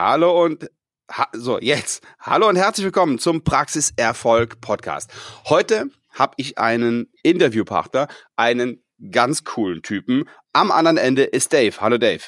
Hallo 0.00 0.44
und 0.44 0.70
ha 1.10 1.26
so 1.32 1.58
jetzt. 1.58 2.06
Hallo 2.20 2.48
und 2.48 2.54
herzlich 2.54 2.84
willkommen 2.84 3.18
zum 3.18 3.42
Praxiserfolg 3.42 4.60
Podcast. 4.60 5.10
Heute 5.46 5.90
habe 6.10 6.34
ich 6.36 6.56
einen 6.56 7.10
Interviewpartner, 7.24 8.06
einen 8.36 8.84
ganz 9.10 9.42
coolen 9.42 9.82
Typen. 9.82 10.28
Am 10.52 10.70
anderen 10.70 10.98
Ende 10.98 11.24
ist 11.24 11.52
Dave. 11.52 11.80
Hallo 11.80 11.98
Dave. 11.98 12.22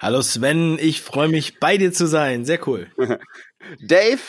Hallo 0.00 0.20
Sven, 0.20 0.80
ich 0.80 1.00
freue 1.00 1.28
mich 1.28 1.60
bei 1.60 1.76
dir 1.76 1.92
zu 1.92 2.08
sein. 2.08 2.44
Sehr 2.44 2.66
cool. 2.66 2.90
Dave 3.86 4.22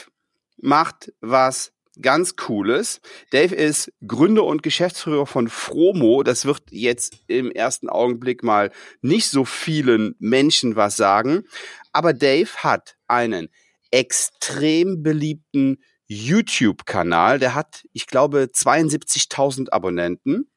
macht 0.57 1.11
was 1.19 1.73
ganz 2.01 2.35
Cooles. 2.35 3.01
Dave 3.31 3.55
ist 3.55 3.91
Gründer 4.05 4.43
und 4.43 4.63
Geschäftsführer 4.63 5.25
von 5.25 5.49
Fromo. 5.49 6.23
Das 6.23 6.45
wird 6.45 6.63
jetzt 6.71 7.19
im 7.27 7.51
ersten 7.51 7.89
Augenblick 7.89 8.43
mal 8.43 8.71
nicht 9.01 9.29
so 9.29 9.45
vielen 9.45 10.15
Menschen 10.19 10.75
was 10.75 10.95
sagen. 10.97 11.43
Aber 11.91 12.13
Dave 12.13 12.49
hat 12.57 12.95
einen 13.07 13.49
extrem 13.91 15.03
beliebten 15.03 15.77
YouTube-Kanal. 16.07 17.39
Der 17.39 17.55
hat, 17.55 17.85
ich 17.93 18.07
glaube, 18.07 18.49
72.000 18.53 19.71
Abonnenten. 19.71 20.49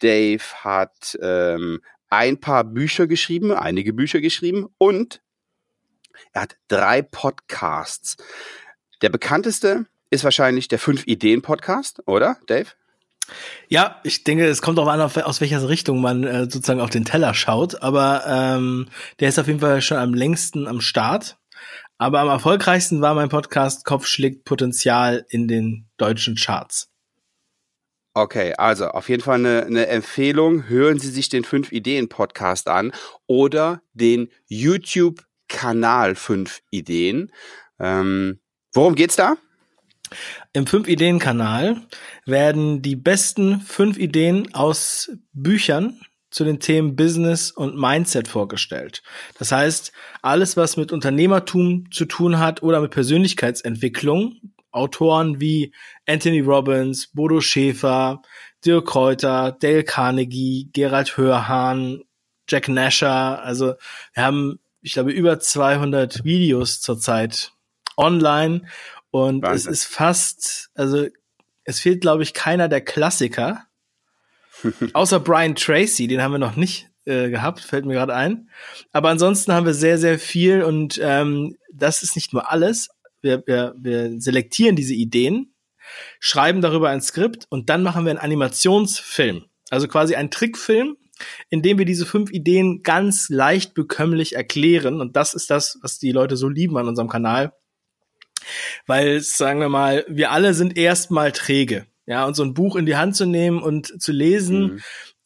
Dave 0.00 0.42
hat 0.64 1.18
ähm, 1.20 1.80
ein 2.08 2.40
paar 2.40 2.64
Bücher 2.64 3.06
geschrieben, 3.06 3.52
einige 3.52 3.92
Bücher 3.92 4.20
geschrieben 4.20 4.66
und 4.78 5.22
er 6.32 6.42
hat 6.42 6.56
drei 6.68 7.02
Podcasts. 7.02 8.16
Der 9.02 9.08
bekannteste 9.08 9.86
ist 10.10 10.24
wahrscheinlich 10.24 10.68
der 10.68 10.78
Fünf-Ideen-Podcast, 10.78 12.02
oder, 12.06 12.36
Dave? 12.46 12.66
Ja, 13.68 14.00
ich 14.02 14.24
denke, 14.24 14.46
es 14.46 14.60
kommt 14.60 14.78
auch 14.78 14.88
an, 14.88 15.00
aus 15.00 15.40
welcher 15.40 15.68
Richtung 15.68 16.00
man 16.00 16.24
äh, 16.24 16.44
sozusagen 16.44 16.80
auf 16.80 16.90
den 16.90 17.04
Teller 17.04 17.34
schaut. 17.34 17.82
Aber 17.82 18.24
ähm, 18.26 18.88
der 19.20 19.28
ist 19.28 19.38
auf 19.38 19.46
jeden 19.46 19.60
Fall 19.60 19.80
schon 19.82 19.98
am 19.98 20.14
längsten 20.14 20.66
am 20.66 20.80
Start. 20.80 21.38
Aber 21.98 22.20
am 22.20 22.28
erfolgreichsten 22.28 23.00
war 23.00 23.14
mein 23.14 23.28
Podcast 23.28 23.84
Kopf 23.84 24.06
schlägt 24.06 24.44
Potenzial 24.44 25.26
in 25.28 25.46
den 25.46 25.86
deutschen 25.96 26.34
Charts. 26.34 26.88
Okay, 28.14 28.54
also 28.54 28.88
auf 28.88 29.08
jeden 29.08 29.22
Fall 29.22 29.38
eine, 29.38 29.64
eine 29.64 29.86
Empfehlung. 29.86 30.68
Hören 30.68 30.98
Sie 30.98 31.10
sich 31.10 31.28
den 31.28 31.44
Fünf 31.44 31.70
Ideen 31.70 32.08
Podcast 32.08 32.68
an 32.68 32.92
oder 33.26 33.82
den 33.92 34.30
YouTube 34.46 35.24
Kanal 35.48 36.16
Fünf 36.16 36.62
Ideen. 36.70 37.30
Ähm, 37.78 38.40
worum 38.72 38.96
geht's 38.96 39.14
da? 39.14 39.36
Im 40.52 40.66
Fünf-Ideen-Kanal 40.66 41.82
werden 42.26 42.82
die 42.82 42.96
besten 42.96 43.60
fünf 43.60 43.98
Ideen 43.98 44.54
aus 44.54 45.10
Büchern 45.32 46.00
zu 46.30 46.44
den 46.44 46.60
Themen 46.60 46.96
Business 46.96 47.50
und 47.50 47.76
Mindset 47.76 48.28
vorgestellt. 48.28 49.02
Das 49.38 49.52
heißt, 49.52 49.92
alles, 50.22 50.56
was 50.56 50.76
mit 50.76 50.92
Unternehmertum 50.92 51.90
zu 51.90 52.04
tun 52.04 52.38
hat 52.38 52.62
oder 52.62 52.80
mit 52.80 52.92
Persönlichkeitsentwicklung, 52.92 54.36
Autoren 54.70 55.40
wie 55.40 55.72
Anthony 56.06 56.40
Robbins, 56.40 57.08
Bodo 57.08 57.40
Schäfer, 57.40 58.22
Dirk 58.64 58.86
Kräuter, 58.86 59.56
Dale 59.58 59.82
Carnegie, 59.82 60.70
Gerald 60.72 61.16
Hörhahn, 61.16 62.02
Jack 62.48 62.68
Nasher, 62.68 63.42
also 63.42 63.74
wir 64.14 64.22
haben, 64.22 64.60
ich 64.82 64.92
glaube, 64.92 65.10
über 65.10 65.40
200 65.40 66.24
Videos 66.24 66.80
zurzeit 66.80 67.52
online 67.96 68.62
und 69.10 69.42
Wahnsinn. 69.42 69.72
es 69.72 69.80
ist 69.80 69.84
fast, 69.86 70.70
also 70.74 71.06
es 71.64 71.80
fehlt, 71.80 72.00
glaube 72.00 72.22
ich, 72.22 72.34
keiner 72.34 72.68
der 72.68 72.80
Klassiker. 72.80 73.66
Außer 74.92 75.20
Brian 75.20 75.54
Tracy, 75.54 76.06
den 76.06 76.22
haben 76.22 76.32
wir 76.32 76.38
noch 76.38 76.56
nicht 76.56 76.90
äh, 77.04 77.30
gehabt, 77.30 77.60
fällt 77.60 77.86
mir 77.86 77.94
gerade 77.94 78.14
ein. 78.14 78.50
Aber 78.92 79.08
ansonsten 79.08 79.52
haben 79.52 79.66
wir 79.66 79.74
sehr, 79.74 79.98
sehr 79.98 80.18
viel 80.18 80.62
und 80.62 81.00
ähm, 81.02 81.56
das 81.72 82.02
ist 82.02 82.14
nicht 82.14 82.32
nur 82.32 82.50
alles. 82.50 82.90
Wir, 83.22 83.42
wir, 83.46 83.74
wir 83.78 84.20
selektieren 84.20 84.76
diese 84.76 84.94
Ideen, 84.94 85.54
schreiben 86.18 86.60
darüber 86.60 86.90
ein 86.90 87.00
Skript 87.00 87.46
und 87.48 87.68
dann 87.68 87.82
machen 87.82 88.04
wir 88.04 88.10
einen 88.10 88.18
Animationsfilm. 88.18 89.44
Also 89.70 89.88
quasi 89.88 90.14
einen 90.14 90.30
Trickfilm, 90.30 90.96
in 91.48 91.62
dem 91.62 91.78
wir 91.78 91.84
diese 91.84 92.06
fünf 92.06 92.30
Ideen 92.30 92.82
ganz 92.82 93.28
leicht 93.28 93.74
bekömmlich 93.74 94.34
erklären. 94.34 95.00
Und 95.00 95.16
das 95.16 95.34
ist 95.34 95.50
das, 95.50 95.78
was 95.82 95.98
die 95.98 96.12
Leute 96.12 96.36
so 96.36 96.48
lieben 96.48 96.76
an 96.76 96.88
unserem 96.88 97.08
Kanal 97.08 97.52
weil, 98.86 99.20
sagen 99.20 99.60
wir 99.60 99.68
mal, 99.68 100.04
wir 100.08 100.30
alle 100.30 100.54
sind 100.54 100.76
erstmal 100.76 101.32
träge. 101.32 101.86
Ja, 102.06 102.26
und 102.26 102.34
so 102.34 102.42
ein 102.42 102.54
Buch 102.54 102.76
in 102.76 102.86
die 102.86 102.96
Hand 102.96 103.14
zu 103.14 103.24
nehmen 103.24 103.62
und 103.62 104.02
zu 104.02 104.10
lesen, 104.10 104.62
mhm. 104.62 104.80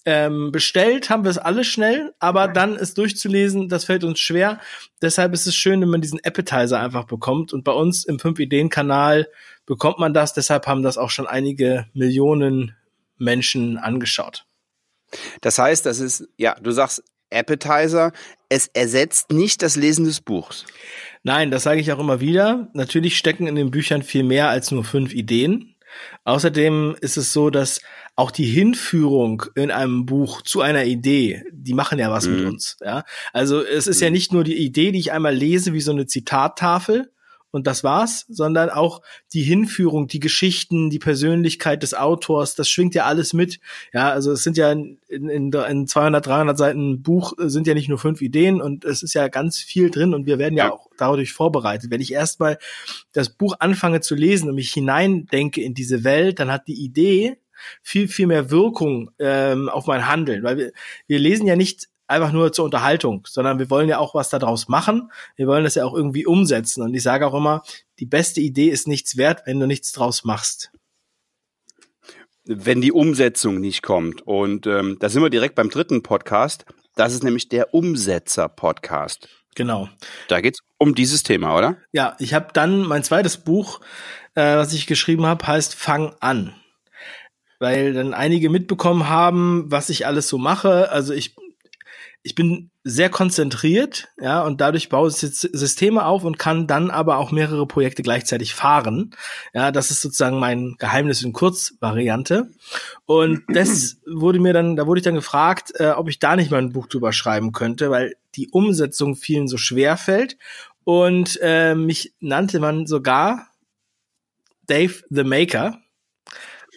ähm, 0.04 0.52
bestellt 0.52 1.08
haben 1.08 1.24
wir 1.24 1.30
es 1.30 1.38
alle 1.38 1.64
schnell, 1.64 2.12
aber 2.18 2.46
dann 2.48 2.76
es 2.76 2.92
durchzulesen, 2.92 3.68
das 3.68 3.84
fällt 3.84 4.04
uns 4.04 4.20
schwer. 4.20 4.60
Deshalb 5.00 5.32
ist 5.32 5.46
es 5.46 5.56
schön, 5.56 5.80
wenn 5.80 5.88
man 5.88 6.02
diesen 6.02 6.20
Appetizer 6.22 6.78
einfach 6.78 7.04
bekommt. 7.04 7.52
Und 7.52 7.64
bei 7.64 7.72
uns 7.72 8.04
im 8.04 8.18
5-Ideen-Kanal 8.18 9.28
bekommt 9.64 9.98
man 9.98 10.12
das. 10.12 10.34
Deshalb 10.34 10.66
haben 10.66 10.82
das 10.82 10.98
auch 10.98 11.10
schon 11.10 11.26
einige 11.26 11.86
Millionen 11.94 12.76
Menschen 13.16 13.78
angeschaut. 13.78 14.44
Das 15.40 15.58
heißt, 15.58 15.86
das 15.86 16.00
ist, 16.00 16.28
ja, 16.36 16.54
du 16.60 16.70
sagst 16.70 17.02
Appetizer, 17.34 18.12
es 18.48 18.68
ersetzt 18.68 19.32
nicht 19.32 19.62
das 19.62 19.76
Lesen 19.76 20.04
des 20.04 20.20
Buchs. 20.20 20.64
Nein, 21.22 21.50
das 21.50 21.62
sage 21.62 21.80
ich 21.80 21.92
auch 21.92 21.98
immer 21.98 22.20
wieder. 22.20 22.68
Natürlich 22.74 23.16
stecken 23.16 23.46
in 23.46 23.54
den 23.54 23.70
Büchern 23.70 24.02
viel 24.02 24.22
mehr 24.22 24.48
als 24.48 24.70
nur 24.70 24.84
fünf 24.84 25.12
Ideen. 25.12 25.74
Außerdem 26.24 26.96
ist 27.00 27.16
es 27.16 27.32
so, 27.32 27.50
dass 27.50 27.80
auch 28.16 28.30
die 28.30 28.44
Hinführung 28.44 29.44
in 29.54 29.70
einem 29.70 30.06
Buch 30.06 30.42
zu 30.42 30.60
einer 30.60 30.84
Idee, 30.84 31.44
die 31.52 31.74
machen 31.74 31.98
ja 31.98 32.10
was 32.10 32.26
mhm. 32.26 32.36
mit 32.36 32.46
uns. 32.46 32.76
Ja? 32.84 33.04
Also 33.32 33.64
es 33.64 33.86
ist 33.86 34.00
mhm. 34.00 34.04
ja 34.04 34.10
nicht 34.10 34.32
nur 34.32 34.44
die 34.44 34.56
Idee, 34.56 34.92
die 34.92 34.98
ich 34.98 35.12
einmal 35.12 35.34
lese, 35.34 35.72
wie 35.72 35.80
so 35.80 35.92
eine 35.92 36.06
Zitattafel, 36.06 37.10
und 37.54 37.69
das 37.69 37.84
war's, 37.84 38.26
sondern 38.28 38.69
auch 38.69 39.00
die 39.32 39.42
Hinführung, 39.42 40.09
die 40.09 40.19
Geschichten, 40.19 40.91
die 40.91 40.98
Persönlichkeit 40.98 41.84
des 41.84 41.94
Autors, 41.94 42.56
das 42.56 42.69
schwingt 42.69 42.97
ja 42.97 43.04
alles 43.04 43.32
mit. 43.32 43.60
Ja, 43.92 44.10
also 44.10 44.32
es 44.32 44.42
sind 44.42 44.56
ja 44.56 44.72
in, 44.72 44.98
in, 45.09 45.53
in 45.53 45.87
200, 45.87 46.26
300 46.26 46.59
Seiten 46.59 47.03
Buch 47.04 47.32
sind 47.38 47.69
ja 47.69 47.75
nicht 47.75 47.88
nur 47.88 47.98
fünf 47.98 48.22
Ideen 48.22 48.60
und 48.60 48.84
es 48.84 49.04
ist 49.04 49.14
ja 49.14 49.28
ganz 49.28 49.59
viel 49.59 49.91
drin 49.91 50.14
und 50.14 50.26
wir 50.26 50.41
werden 50.41 50.56
ja, 50.56 50.64
ja 50.64 50.72
auch 50.72 50.91
dadurch 50.98 51.32
vorbereitet. 51.32 51.93
Wenn 51.93 52.00
ich 52.00 52.12
erstmal 52.12 52.59
das 53.12 53.28
Buch 53.28 53.54
anfange 53.60 54.00
zu 54.00 54.16
lesen 54.16 54.48
und 54.48 54.56
mich 54.56 54.72
hineindenke 54.72 55.62
in 55.62 55.75
diese 55.75 56.03
Welt, 56.03 56.41
dann 56.41 56.50
hat 56.50 56.66
die 56.66 56.82
Idee 56.84 57.37
viel, 57.82 58.09
viel 58.09 58.26
mehr 58.26 58.50
Wirkung 58.50 59.12
ähm, 59.20 59.69
auf 59.69 59.87
mein 59.87 60.09
Handeln, 60.09 60.43
weil 60.43 60.56
wir, 60.59 60.72
wir 61.06 61.20
lesen 61.20 61.47
ja 61.47 61.54
nicht 61.54 61.88
einfach 62.06 62.32
nur 62.32 62.53
zur 62.53 62.66
Unterhaltung, 62.66 63.26
sondern 63.26 63.59
wir 63.59 63.70
wollen 63.70 63.88
ja 63.88 63.98
auch 63.98 64.15
was 64.15 64.28
daraus 64.28 64.69
machen. 64.69 65.10
Wir 65.37 65.47
wollen 65.47 65.65
das 65.65 65.75
ja 65.75 65.84
auch 65.84 65.94
irgendwie 65.94 66.26
umsetzen. 66.26 66.82
Und 66.82 66.94
ich 66.94 67.03
sage 67.03 67.26
auch 67.26 67.34
immer, 67.34 67.62
die 67.98 68.06
beste 68.06 68.41
Idee 68.41 68.69
ist 68.69 68.87
nichts 68.87 69.16
wert, 69.16 69.42
wenn 69.47 69.60
du 69.60 69.66
nichts 69.66 69.92
draus 69.92 70.25
machst. 70.25 70.70
Wenn 72.44 72.81
die 72.81 72.93
Umsetzung 72.93 73.60
nicht 73.60 73.82
kommt. 73.82 74.22
Und 74.22 74.66
ähm, 74.66 74.98
da 75.00 75.09
sind 75.09 75.22
wir 75.22 75.31
direkt 75.31 75.54
beim 75.54 75.70
dritten 75.70 76.03
Podcast. 76.03 76.66
Das 76.94 77.14
ist 77.14 77.25
nämlich 77.25 77.48
der 77.48 77.72
Umsetzer-Podcast. 77.72 79.28
Genau. 79.54 79.88
Da 80.28 80.41
geht's 80.41 80.60
um 80.78 80.94
dieses 80.94 81.22
Thema, 81.22 81.56
oder? 81.56 81.78
Ja, 81.93 82.16
ich 82.19 82.34
habe 82.34 82.48
dann 82.53 82.82
mein 82.82 83.03
zweites 83.03 83.38
Buch, 83.38 83.81
äh, 84.34 84.56
was 84.56 84.75
ich 84.75 84.87
geschrieben 84.87 85.25
habe, 85.25 85.47
heißt 85.47 85.75
Fang 85.75 86.14
an 86.20 86.54
weil 87.60 87.94
dann 87.94 88.12
einige 88.12 88.50
mitbekommen 88.50 89.09
haben, 89.09 89.64
was 89.69 89.88
ich 89.88 90.06
alles 90.06 90.28
so 90.28 90.37
mache. 90.37 90.91
Also 90.91 91.14
ich 91.14 91.34
ich 92.26 92.34
bin 92.34 92.70
sehr 92.84 93.10
konzentriert, 93.10 94.08
ja, 94.18 94.42
und 94.42 94.62
dadurch 94.62 94.88
baue 94.88 95.10
ich 95.10 95.14
Systeme 95.16 96.06
auf 96.06 96.24
und 96.24 96.38
kann 96.38 96.66
dann 96.66 96.90
aber 96.90 97.18
auch 97.18 97.32
mehrere 97.32 97.66
Projekte 97.66 98.02
gleichzeitig 98.02 98.54
fahren. 98.54 99.14
Ja, 99.52 99.70
das 99.70 99.90
ist 99.90 100.00
sozusagen 100.00 100.38
mein 100.38 100.74
Geheimnis 100.78 101.22
in 101.22 101.34
Kurzvariante. 101.34 102.48
Und 103.04 103.42
das 103.48 103.98
wurde 104.06 104.40
mir 104.40 104.54
dann, 104.54 104.74
da 104.74 104.86
wurde 104.86 105.00
ich 105.00 105.04
dann 105.04 105.14
gefragt, 105.14 105.72
äh, 105.78 105.90
ob 105.90 106.08
ich 106.08 106.18
da 106.18 106.34
nicht 106.34 106.50
mal 106.50 106.58
ein 106.58 106.72
Buch 106.72 106.86
drüber 106.86 107.12
schreiben 107.12 107.52
könnte, 107.52 107.90
weil 107.90 108.14
die 108.36 108.48
Umsetzung 108.48 109.16
vielen 109.16 109.46
so 109.46 109.58
schwer 109.58 109.98
fällt. 109.98 110.38
Und 110.84 111.38
äh, 111.43 111.75
mich 111.75 112.14
nannte 112.20 112.58
man 112.58 112.87
sogar 112.87 113.49
Dave 114.66 114.94
the 115.10 115.25
Maker. 115.25 115.78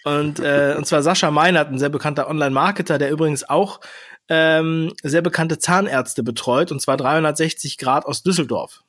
Und, 0.04 0.40
äh, 0.40 0.76
und 0.78 0.86
zwar 0.86 1.04
Sascha 1.04 1.32
Meinert, 1.32 1.70
ein 1.70 1.80
sehr 1.80 1.90
bekannter 1.90 2.30
Online-Marketer, 2.30 2.98
der 2.98 3.12
übrigens 3.12 3.48
auch 3.48 3.80
ähm, 4.30 4.94
sehr 5.04 5.22
bekannte 5.22 5.60
Zahnärzte 5.60 6.24
betreut, 6.24 6.72
und 6.72 6.82
zwar 6.82 6.98
360 6.98 7.78
Grad 7.78 8.06
aus 8.06 8.24
Düsseldorf. 8.24 8.84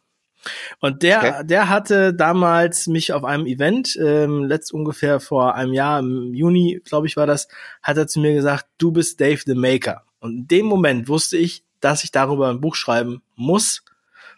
Und 0.80 1.02
der, 1.02 1.18
okay. 1.18 1.46
der 1.46 1.68
hatte 1.68 2.14
damals 2.14 2.86
mich 2.86 3.12
auf 3.12 3.24
einem 3.24 3.46
Event, 3.46 3.96
ähm, 4.00 4.44
letzt 4.44 4.72
ungefähr 4.72 5.20
vor 5.20 5.54
einem 5.54 5.72
Jahr, 5.72 5.98
im 5.98 6.32
Juni, 6.32 6.80
glaube 6.84 7.06
ich, 7.06 7.16
war 7.16 7.26
das, 7.26 7.48
hat 7.82 7.96
er 7.96 8.06
zu 8.06 8.20
mir 8.20 8.34
gesagt, 8.34 8.66
du 8.78 8.92
bist 8.92 9.20
Dave 9.20 9.40
the 9.44 9.54
Maker. 9.54 10.04
Und 10.20 10.32
in 10.32 10.48
dem 10.48 10.66
Moment 10.66 11.08
wusste 11.08 11.36
ich, 11.36 11.64
dass 11.80 12.04
ich 12.04 12.10
darüber 12.10 12.48
ein 12.50 12.60
Buch 12.60 12.74
schreiben 12.74 13.22
muss, 13.36 13.82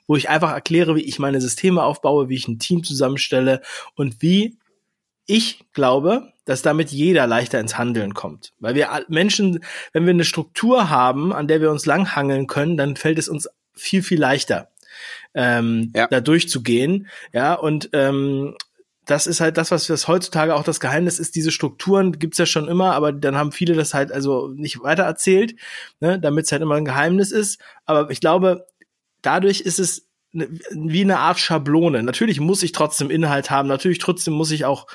wo 0.06 0.17
ich 0.17 0.29
einfach 0.29 0.52
erkläre, 0.52 0.97
wie 0.97 1.02
ich 1.02 1.19
meine 1.19 1.41
Systeme 1.41 1.82
aufbaue, 1.82 2.29
wie 2.29 2.35
ich 2.35 2.49
ein 2.49 2.58
Team 2.58 2.82
zusammenstelle 2.82 3.62
und 3.94 4.20
wie 4.23 4.58
ich 5.31 5.65
glaube, 5.73 6.32
dass 6.44 6.62
damit 6.62 6.91
jeder 6.91 7.27
leichter 7.27 7.61
ins 7.61 7.79
Handeln 7.79 8.15
kommt. 8.15 8.53
Weil 8.59 8.75
wir 8.75 8.88
Menschen, 9.09 9.61
wenn 9.93 10.05
wir 10.05 10.11
eine 10.11 10.25
Struktur 10.25 10.91
haben, 10.91 11.32
an 11.32 11.47
der 11.47 11.61
wir 11.61 11.71
uns 11.71 11.87
langhangeln 11.87 12.47
können, 12.49 12.77
dann 12.77 12.97
fällt 12.97 13.19
es 13.19 13.29
uns 13.29 13.49
viel, 13.75 14.03
viel 14.03 14.19
leichter. 14.19 14.69
ähm, 15.35 15.93
ja. 15.94 16.09
da 16.09 16.21
durchzugehen. 16.21 17.06
Ja, 17.32 17.55
und 17.55 17.91
ähm, 17.93 18.56
das 19.06 19.27
ist 19.27 19.41
halt 19.41 19.56
das, 19.56 19.71
was 19.71 19.87
das 19.87 20.09
heutzutage 20.09 20.55
auch 20.55 20.62
das 20.62 20.81
Geheimnis 20.81 21.19
ist. 21.19 21.35
Diese 21.35 21.50
Strukturen 21.50 22.19
gibt's 22.19 22.38
ja 22.38 22.47
schon 22.47 22.69
immer, 22.69 22.94
aber 22.94 23.12
dann 23.12 23.37
haben 23.37 23.53
viele 23.53 23.75
das 23.75 23.94
halt 23.94 24.12
also 24.12 24.49
nicht 24.49 24.83
weiter 24.83 25.05
erzählt, 25.05 25.55
ne, 26.00 26.19
damit 26.21 26.47
es 26.47 26.53
halt 26.53 26.62
immer 26.62 26.76
ein 26.76 26.85
Geheimnis 26.85 27.33
ist. 27.33 27.61
Aber 27.87 28.11
ich 28.11 28.21
glaube, 28.21 28.67
dadurch 29.23 29.61
ist 29.61 29.79
es 29.79 30.06
wie 30.32 31.00
eine 31.00 31.19
Art 31.19 31.38
Schablone. 31.38 32.03
Natürlich 32.03 32.41
muss 32.41 32.62
ich 32.62 32.73
trotzdem 32.73 33.11
Inhalt 33.11 33.50
haben, 33.50 33.69
natürlich 33.69 33.99
trotzdem 33.99 34.35
muss 34.35 34.50
ich 34.50 34.65
auch 34.65 34.87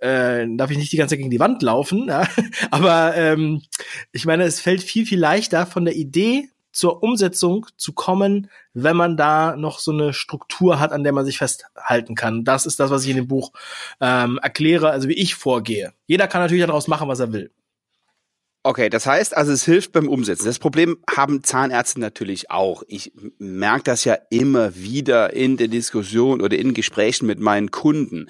äh, 0.00 0.46
darf 0.56 0.70
ich 0.70 0.78
nicht 0.78 0.92
die 0.92 0.96
ganze 0.96 1.12
Zeit 1.12 1.18
gegen 1.18 1.30
die 1.30 1.40
Wand 1.40 1.62
laufen, 1.62 2.08
ja? 2.08 2.26
aber 2.70 3.14
ähm, 3.16 3.62
ich 4.12 4.24
meine, 4.24 4.44
es 4.44 4.60
fällt 4.60 4.82
viel, 4.82 5.06
viel 5.06 5.18
leichter 5.18 5.66
von 5.66 5.84
der 5.84 5.94
Idee 5.94 6.48
zur 6.72 7.02
Umsetzung 7.02 7.66
zu 7.76 7.92
kommen, 7.92 8.48
wenn 8.74 8.96
man 8.96 9.16
da 9.16 9.56
noch 9.56 9.80
so 9.80 9.92
eine 9.92 10.12
Struktur 10.12 10.78
hat, 10.78 10.92
an 10.92 11.02
der 11.02 11.12
man 11.12 11.24
sich 11.24 11.38
festhalten 11.38 12.14
kann. 12.14 12.44
Das 12.44 12.64
ist 12.64 12.78
das, 12.80 12.90
was 12.90 13.04
ich 13.04 13.10
in 13.10 13.16
dem 13.16 13.28
Buch 13.28 13.52
ähm, 14.00 14.38
erkläre, 14.40 14.90
also 14.90 15.08
wie 15.08 15.14
ich 15.14 15.34
vorgehe. 15.34 15.92
Jeder 16.06 16.28
kann 16.28 16.40
natürlich 16.40 16.64
daraus 16.64 16.88
machen, 16.88 17.08
was 17.08 17.20
er 17.20 17.32
will. 17.32 17.50
Okay, 18.62 18.90
das 18.90 19.06
heißt 19.06 19.34
also, 19.34 19.52
es 19.52 19.64
hilft 19.64 19.92
beim 19.92 20.06
Umsetzen. 20.06 20.44
Das 20.44 20.58
Problem 20.58 20.98
haben 21.08 21.42
Zahnärzte 21.42 21.98
natürlich 21.98 22.50
auch. 22.50 22.82
Ich 22.88 23.12
merke 23.38 23.84
das 23.84 24.04
ja 24.04 24.18
immer 24.28 24.76
wieder 24.76 25.32
in 25.32 25.56
der 25.56 25.68
Diskussion 25.68 26.42
oder 26.42 26.58
in 26.58 26.74
Gesprächen 26.74 27.26
mit 27.26 27.40
meinen 27.40 27.70
Kunden 27.70 28.28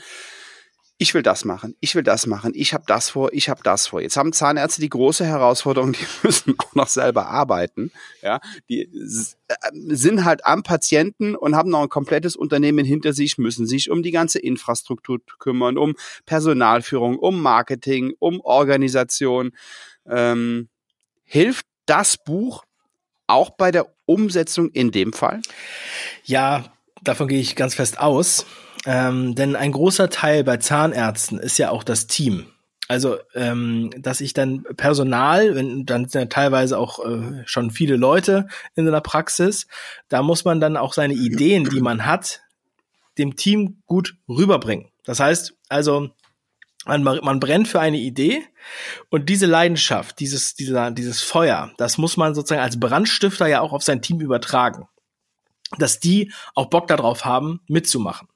ich 1.02 1.14
will 1.14 1.22
das 1.22 1.46
machen, 1.46 1.74
ich 1.80 1.94
will 1.94 2.02
das 2.02 2.26
machen, 2.26 2.52
ich 2.54 2.74
habe 2.74 2.84
das 2.86 3.08
vor, 3.08 3.32
ich 3.32 3.48
habe 3.48 3.62
das 3.62 3.86
vor. 3.86 4.02
Jetzt 4.02 4.18
haben 4.18 4.34
Zahnärzte 4.34 4.82
die 4.82 4.90
große 4.90 5.24
Herausforderung, 5.24 5.92
die 5.94 6.06
müssen 6.22 6.54
auch 6.58 6.74
noch 6.74 6.88
selber 6.88 7.26
arbeiten. 7.26 7.90
Ja, 8.20 8.38
die 8.68 8.82
äh, 8.82 9.56
sind 9.72 10.26
halt 10.26 10.44
am 10.44 10.62
Patienten 10.62 11.34
und 11.34 11.56
haben 11.56 11.70
noch 11.70 11.80
ein 11.80 11.88
komplettes 11.88 12.36
Unternehmen 12.36 12.84
hinter 12.84 13.14
sich, 13.14 13.38
müssen 13.38 13.66
sich 13.66 13.90
um 13.90 14.02
die 14.02 14.10
ganze 14.10 14.40
Infrastruktur 14.40 15.20
kümmern, 15.38 15.78
um 15.78 15.94
Personalführung, 16.26 17.18
um 17.18 17.40
Marketing, 17.40 18.12
um 18.18 18.42
Organisation. 18.42 19.52
Ähm, 20.10 20.68
hilft 21.24 21.66
das 21.86 22.16
Buch 22.16 22.64
auch 23.26 23.50
bei 23.50 23.70
der 23.70 23.86
Umsetzung 24.06 24.70
in 24.70 24.90
dem 24.90 25.12
Fall? 25.12 25.40
Ja, 26.24 26.64
davon 27.02 27.28
gehe 27.28 27.40
ich 27.40 27.56
ganz 27.56 27.74
fest 27.74 27.98
aus. 28.00 28.46
Ähm, 28.86 29.34
denn 29.34 29.56
ein 29.56 29.72
großer 29.72 30.10
Teil 30.10 30.42
bei 30.44 30.56
Zahnärzten 30.56 31.38
ist 31.38 31.58
ja 31.58 31.70
auch 31.70 31.84
das 31.84 32.06
Team. 32.06 32.46
Also, 32.88 33.18
ähm, 33.34 33.90
dass 33.96 34.20
ich 34.20 34.32
dann 34.32 34.64
Personal, 34.76 35.54
wenn 35.54 35.86
dann 35.86 36.08
sind 36.08 36.20
ja 36.20 36.26
teilweise 36.26 36.76
auch 36.76 37.04
äh, 37.04 37.42
schon 37.46 37.70
viele 37.70 37.96
Leute 37.96 38.48
in 38.74 38.84
der 38.84 39.00
Praxis, 39.00 39.68
da 40.08 40.22
muss 40.22 40.44
man 40.44 40.58
dann 40.58 40.76
auch 40.76 40.92
seine 40.92 41.14
Ideen, 41.14 41.64
die 41.64 41.80
man 41.80 42.04
hat, 42.04 42.40
dem 43.16 43.36
Team 43.36 43.82
gut 43.86 44.16
rüberbringen. 44.28 44.88
Das 45.04 45.20
heißt, 45.20 45.54
also 45.68 46.10
man, 46.86 47.02
man 47.02 47.40
brennt 47.40 47.68
für 47.68 47.80
eine 47.80 47.98
Idee 47.98 48.42
und 49.10 49.28
diese 49.28 49.46
Leidenschaft, 49.46 50.18
dieses, 50.18 50.54
dieser, 50.54 50.90
dieses 50.90 51.22
Feuer, 51.22 51.72
das 51.76 51.98
muss 51.98 52.16
man 52.16 52.34
sozusagen 52.34 52.62
als 52.62 52.80
Brandstifter 52.80 53.46
ja 53.46 53.60
auch 53.60 53.72
auf 53.72 53.82
sein 53.82 54.02
Team 54.02 54.20
übertragen. 54.20 54.88
Dass 55.78 56.00
die 56.00 56.32
auch 56.54 56.66
Bock 56.66 56.88
darauf 56.88 57.24
haben, 57.24 57.60
mitzumachen 57.68 58.28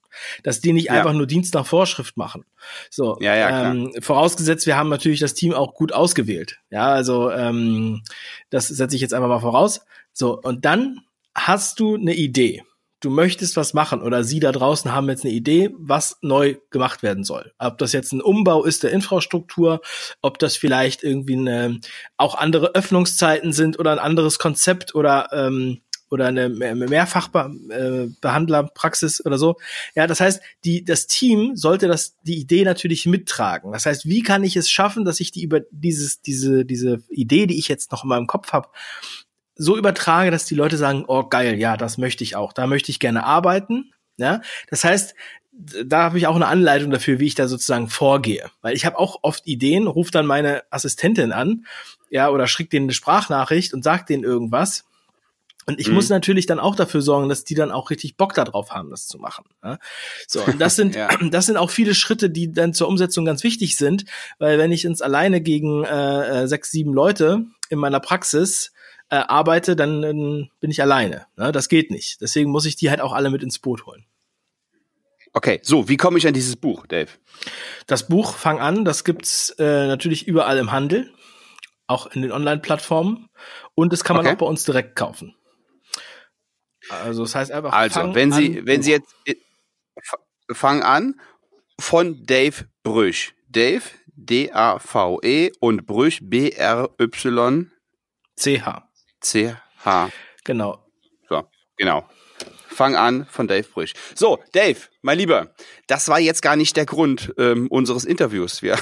dass 0.42 0.60
die 0.60 0.72
nicht 0.72 0.86
ja. 0.86 0.92
einfach 0.92 1.12
nur 1.12 1.26
Dienst 1.26 1.54
nach 1.54 1.66
Vorschrift 1.66 2.16
machen. 2.16 2.44
So, 2.90 3.18
ja, 3.20 3.34
ja, 3.34 3.70
ähm, 3.70 3.92
vorausgesetzt, 4.00 4.66
wir 4.66 4.76
haben 4.76 4.88
natürlich 4.88 5.20
das 5.20 5.34
Team 5.34 5.52
auch 5.52 5.74
gut 5.74 5.92
ausgewählt. 5.92 6.60
Ja, 6.70 6.88
also 6.88 7.30
ähm, 7.30 8.02
das 8.50 8.68
setze 8.68 8.96
ich 8.96 9.02
jetzt 9.02 9.14
einfach 9.14 9.28
mal 9.28 9.40
voraus. 9.40 9.80
So, 10.12 10.40
und 10.40 10.64
dann 10.64 11.00
hast 11.34 11.80
du 11.80 11.96
eine 11.96 12.14
Idee. 12.14 12.62
Du 13.00 13.10
möchtest 13.10 13.56
was 13.56 13.74
machen 13.74 14.00
oder 14.00 14.24
sie 14.24 14.40
da 14.40 14.50
draußen 14.50 14.92
haben 14.92 15.10
jetzt 15.10 15.24
eine 15.24 15.34
Idee, 15.34 15.70
was 15.76 16.16
neu 16.22 16.56
gemacht 16.70 17.02
werden 17.02 17.22
soll. 17.22 17.52
Ob 17.58 17.76
das 17.78 17.92
jetzt 17.92 18.12
ein 18.12 18.22
Umbau 18.22 18.64
ist 18.64 18.82
der 18.82 18.92
Infrastruktur, 18.92 19.82
ob 20.22 20.38
das 20.38 20.56
vielleicht 20.56 21.02
irgendwie 21.02 21.36
eine, 21.36 21.80
auch 22.16 22.34
andere 22.34 22.74
Öffnungszeiten 22.74 23.52
sind 23.52 23.78
oder 23.78 23.92
ein 23.92 23.98
anderes 23.98 24.38
Konzept 24.38 24.94
oder 24.94 25.28
ähm, 25.32 25.82
oder 26.14 26.28
eine 26.28 26.48
Mehrfachbehandlerpraxis 26.48 29.20
äh, 29.20 29.22
oder 29.26 29.36
so. 29.36 29.56
Ja, 29.94 30.06
das 30.06 30.20
heißt, 30.20 30.40
die, 30.64 30.82
das 30.84 31.06
Team 31.06 31.56
sollte 31.56 31.88
das, 31.88 32.16
die 32.22 32.38
Idee 32.38 32.64
natürlich 32.64 33.04
mittragen. 33.06 33.72
Das 33.72 33.84
heißt, 33.86 34.06
wie 34.06 34.22
kann 34.22 34.44
ich 34.44 34.56
es 34.56 34.70
schaffen, 34.70 35.04
dass 35.04 35.20
ich 35.20 35.32
die 35.32 35.42
über 35.42 35.60
dieses, 35.70 36.22
diese, 36.22 36.64
diese 36.64 37.02
Idee, 37.08 37.46
die 37.46 37.58
ich 37.58 37.68
jetzt 37.68 37.92
noch 37.92 38.04
in 38.04 38.08
meinem 38.08 38.28
Kopf 38.28 38.52
habe, 38.52 38.68
so 39.56 39.76
übertrage, 39.76 40.30
dass 40.30 40.46
die 40.46 40.54
Leute 40.54 40.76
sagen, 40.76 41.04
oh 41.06 41.24
geil, 41.24 41.58
ja, 41.58 41.76
das 41.76 41.98
möchte 41.98 42.24
ich 42.24 42.36
auch, 42.36 42.52
da 42.52 42.66
möchte 42.66 42.90
ich 42.90 42.98
gerne 42.98 43.24
arbeiten. 43.24 43.92
Ja, 44.16 44.40
das 44.70 44.84
heißt, 44.84 45.14
da 45.84 46.02
habe 46.02 46.18
ich 46.18 46.26
auch 46.26 46.36
eine 46.36 46.46
Anleitung 46.46 46.90
dafür, 46.90 47.20
wie 47.20 47.26
ich 47.26 47.34
da 47.34 47.48
sozusagen 47.48 47.88
vorgehe. 47.88 48.50
Weil 48.60 48.74
ich 48.74 48.86
habe 48.86 48.98
auch 48.98 49.20
oft 49.22 49.46
Ideen, 49.46 49.86
rufe 49.86 50.10
dann 50.10 50.26
meine 50.26 50.62
Assistentin 50.70 51.32
an, 51.32 51.66
ja, 52.10 52.30
oder 52.30 52.46
schicke 52.46 52.70
denen 52.70 52.86
eine 52.86 52.92
Sprachnachricht 52.92 53.74
und 53.74 53.84
sag 53.84 54.06
denen 54.06 54.24
irgendwas. 54.24 54.84
Und 55.66 55.80
ich 55.80 55.88
mhm. 55.88 55.94
muss 55.94 56.08
natürlich 56.10 56.46
dann 56.46 56.60
auch 56.60 56.76
dafür 56.76 57.00
sorgen, 57.00 57.28
dass 57.28 57.44
die 57.44 57.54
dann 57.54 57.70
auch 57.70 57.90
richtig 57.90 58.16
Bock 58.16 58.34
darauf 58.34 58.72
haben, 58.72 58.90
das 58.90 59.06
zu 59.06 59.18
machen. 59.18 59.44
Ja? 59.62 59.78
So, 60.26 60.42
und 60.44 60.60
das 60.60 60.76
sind, 60.76 60.94
ja. 60.94 61.08
das 61.30 61.46
sind 61.46 61.56
auch 61.56 61.70
viele 61.70 61.94
Schritte, 61.94 62.30
die 62.30 62.52
dann 62.52 62.74
zur 62.74 62.88
Umsetzung 62.88 63.24
ganz 63.24 63.44
wichtig 63.44 63.76
sind, 63.76 64.04
weil 64.38 64.58
wenn 64.58 64.72
ich 64.72 64.84
ins 64.84 65.02
alleine 65.02 65.40
gegen 65.40 65.84
äh, 65.84 66.42
äh 66.42 66.48
sechs, 66.48 66.70
sieben 66.70 66.92
Leute 66.92 67.44
in 67.70 67.78
meiner 67.78 68.00
Praxis 68.00 68.72
äh, 69.10 69.16
arbeite, 69.16 69.76
dann, 69.76 70.02
dann 70.02 70.50
bin 70.60 70.70
ich 70.70 70.82
alleine. 70.82 71.26
Ne? 71.36 71.52
Das 71.52 71.68
geht 71.68 71.90
nicht. 71.90 72.20
Deswegen 72.20 72.50
muss 72.50 72.66
ich 72.66 72.76
die 72.76 72.90
halt 72.90 73.00
auch 73.00 73.12
alle 73.12 73.30
mit 73.30 73.42
ins 73.42 73.58
Boot 73.58 73.86
holen. 73.86 74.06
Okay, 75.32 75.58
so, 75.62 75.88
wie 75.88 75.96
komme 75.96 76.16
ich 76.18 76.26
an 76.28 76.34
dieses 76.34 76.54
Buch, 76.54 76.86
Dave? 76.86 77.10
Das 77.88 78.06
Buch, 78.06 78.36
fang 78.36 78.60
an, 78.60 78.84
das 78.84 79.02
gibt's 79.02 79.50
äh, 79.58 79.88
natürlich 79.88 80.28
überall 80.28 80.58
im 80.58 80.70
Handel, 80.70 81.12
auch 81.88 82.06
in 82.06 82.22
den 82.22 82.30
Online-Plattformen 82.30 83.28
und 83.74 83.92
das 83.92 84.04
kann 84.04 84.16
man 84.16 84.24
okay. 84.24 84.34
auch 84.34 84.38
bei 84.38 84.46
uns 84.46 84.64
direkt 84.64 84.94
kaufen. 84.94 85.34
Also 86.88 87.22
das 87.22 87.34
heißt 87.34 87.50
einfach. 87.50 87.72
Also, 87.72 88.14
wenn 88.14 88.30
Sie, 88.30 88.60
an, 88.60 88.66
wenn 88.66 88.82
Sie 88.82 88.92
jetzt 88.92 89.14
äh, 89.26 89.34
fang 90.52 90.82
an 90.82 91.20
von 91.80 92.24
Dave 92.24 92.66
Brüch. 92.82 93.34
Dave, 93.48 93.82
D-A-V-E 94.06 95.52
und 95.60 95.86
Brüch, 95.86 96.20
B-R-Y. 96.22 97.70
C-H. 98.36 98.88
C-H. 99.24 100.10
Genau. 100.44 100.78
So, 101.28 101.44
genau. 101.76 102.08
Fang 102.68 102.96
an 102.96 103.26
von 103.26 103.48
Dave 103.48 103.66
Brüch. 103.68 103.94
So, 104.14 104.42
Dave, 104.52 104.78
mein 105.02 105.18
Lieber, 105.18 105.54
das 105.86 106.08
war 106.08 106.18
jetzt 106.18 106.42
gar 106.42 106.56
nicht 106.56 106.76
der 106.76 106.86
Grund 106.86 107.32
ähm, 107.38 107.68
unseres 107.68 108.04
Interviews. 108.04 108.62
Wir, 108.62 108.78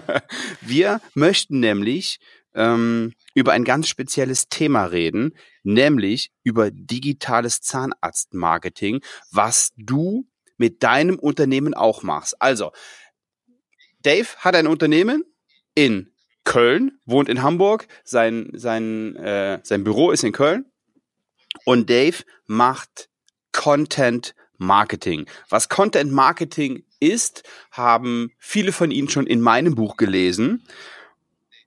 wir 0.62 1.00
möchten 1.14 1.60
nämlich 1.60 2.18
ähm, 2.54 3.12
über 3.34 3.52
ein 3.52 3.64
ganz 3.64 3.88
spezielles 3.88 4.48
Thema 4.48 4.86
reden, 4.86 5.36
nämlich 5.62 6.32
über 6.42 6.70
digitales 6.70 7.60
Zahnarztmarketing, 7.60 9.02
was 9.30 9.72
du 9.76 10.26
mit 10.56 10.82
deinem 10.82 11.18
Unternehmen 11.18 11.74
auch 11.74 12.02
machst. 12.02 12.40
Also, 12.40 12.72
Dave 14.00 14.28
hat 14.38 14.56
ein 14.56 14.66
Unternehmen 14.66 15.24
in 15.74 16.15
Köln, 16.46 16.98
wohnt 17.04 17.28
in 17.28 17.42
Hamburg, 17.42 17.86
sein, 18.04 18.50
sein, 18.54 19.16
äh, 19.16 19.58
sein 19.62 19.84
Büro 19.84 20.12
ist 20.12 20.24
in 20.24 20.32
Köln 20.32 20.64
und 21.64 21.90
Dave 21.90 22.22
macht 22.46 23.10
Content 23.52 24.34
Marketing. 24.56 25.26
Was 25.50 25.68
Content 25.68 26.12
Marketing 26.12 26.84
ist, 27.00 27.42
haben 27.72 28.30
viele 28.38 28.72
von 28.72 28.90
Ihnen 28.90 29.10
schon 29.10 29.26
in 29.26 29.40
meinem 29.40 29.74
Buch 29.74 29.96
gelesen. 29.96 30.62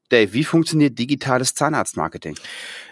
Dave, 0.08 0.34
wie 0.34 0.44
funktioniert 0.44 0.98
digitales 0.98 1.54
Zahnarztmarketing? 1.54 2.36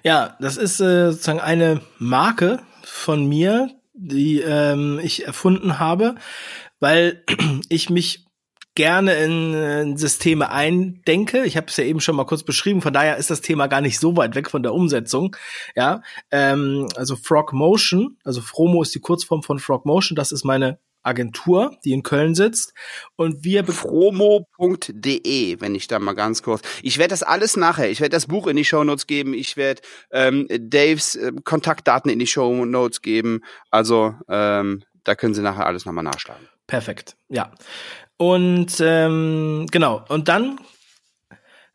Ja, 0.04 0.38
das 0.40 0.58
ist 0.58 0.80
äh, 0.80 1.12
sozusagen 1.12 1.40
eine 1.40 1.82
Marke 1.98 2.62
von 2.84 3.28
mir, 3.28 3.72
die 3.94 4.42
ähm, 4.42 5.00
ich 5.02 5.26
erfunden 5.26 5.80
habe, 5.80 6.16
weil 6.80 7.24
ich 7.70 7.90
mich 7.90 8.27
gerne 8.78 9.16
in, 9.16 9.56
in 9.56 9.98
Systeme 9.98 10.52
eindenke. 10.52 11.44
Ich 11.46 11.58
habe 11.58 11.66
es 11.68 11.78
ja 11.78 11.84
eben 11.84 12.00
schon 12.00 12.16
mal 12.16 12.28
kurz 12.28 12.44
beschrieben, 12.44 12.84
von 12.84 12.94
daher 12.94 13.18
ist 13.18 13.32
das 13.32 13.42
Thema 13.42 13.66
gar 13.66 13.82
nicht 13.82 14.00
so 14.00 14.16
weit 14.16 14.36
weg 14.36 14.52
von 14.52 14.62
der 14.62 14.76
Umsetzung. 14.76 15.36
Ja, 15.76 16.04
ähm, 16.30 16.88
also 16.96 17.16
Frog 17.16 17.54
Motion, 17.54 18.18
also 18.24 18.40
Fromo 18.40 18.84
ist 18.84 18.94
die 18.94 19.00
Kurzform 19.00 19.42
von 19.42 19.58
Frog 19.58 19.88
Motion, 19.88 20.16
das 20.16 20.32
ist 20.32 20.46
meine 20.46 20.78
Agentur, 21.02 21.76
die 21.86 21.92
in 21.92 22.04
Köln 22.04 22.36
sitzt. 22.36 22.76
Und 23.16 23.44
wir 23.44 23.64
promo.de, 23.64 25.60
wenn 25.60 25.74
ich 25.74 25.88
da 25.88 25.98
mal 25.98 26.14
ganz 26.14 26.44
kurz. 26.44 26.62
Ich 26.84 27.00
werde 27.00 27.10
das 27.10 27.24
alles 27.24 27.58
nachher. 27.58 27.90
Ich 27.90 28.00
werde 28.00 28.16
das 28.16 28.28
Buch 28.28 28.46
in 28.46 28.58
die 28.58 28.66
Show 28.66 28.84
Notes 28.84 29.08
geben. 29.08 29.34
Ich 29.34 29.58
werde 29.58 29.82
ähm, 30.12 30.48
Daves 30.50 31.16
äh, 31.16 31.32
Kontaktdaten 31.44 32.12
in 32.12 32.20
die 32.20 32.28
Show 32.28 32.64
Notes 32.66 33.02
geben. 33.02 33.42
Also 33.72 34.14
ähm, 34.30 34.84
da 35.04 35.16
können 35.16 35.34
Sie 35.34 35.42
nachher 35.42 35.66
alles 35.66 35.86
nochmal 35.86 36.04
nachschlagen. 36.04 36.48
Perfekt, 36.68 37.16
ja. 37.30 37.52
Und 38.18 38.80
ähm, 38.80 39.68
genau. 39.72 40.04
Und 40.10 40.28
dann 40.28 40.60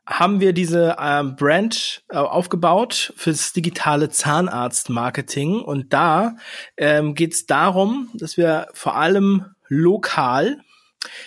haben 0.07 0.41
wir 0.41 0.53
diese 0.53 0.97
äh, 0.99 1.23
Brand 1.23 2.03
äh, 2.11 2.17
aufgebaut 2.17 3.13
fürs 3.17 3.53
digitale 3.53 4.11
Zahnarzt-Marketing. 4.11 5.61
Und 5.61 5.93
da 5.93 6.37
ähm, 6.77 7.15
geht 7.15 7.35
es 7.35 7.47
darum, 7.47 8.11
dass 8.15 8.37
wir 8.37 8.67
vor 8.73 8.97
allem 8.97 9.47
lokal 9.69 10.61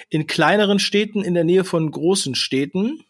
in 0.10 0.28
kleineren 0.28 0.80
Städten 0.80 1.24
in 1.24 1.34
der 1.34 1.44
Nähe 1.44 1.64
von 1.64 1.90
großen 1.90 2.36
Städten 2.36 3.02